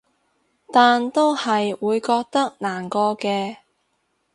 [0.73, 3.57] 但都係會覺得難過嘅